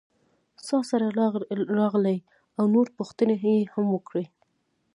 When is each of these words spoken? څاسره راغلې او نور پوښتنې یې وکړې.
څاسره 0.67 1.07
راغلې 1.79 2.17
او 2.57 2.65
نور 2.73 2.87
پوښتنې 2.97 3.35
یې 3.45 3.59
وکړې. 3.93 4.25